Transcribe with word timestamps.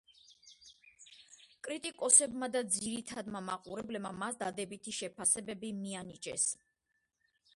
კრიტიკოსებმა 1.67 2.49
და 2.55 2.63
ძირითადმა 2.77 3.43
მაყურებლებმა 3.51 4.13
მას 4.23 4.41
დადებითი 4.41 4.97
შეფასებები 5.01 5.73
მიანიჭეს. 5.85 6.49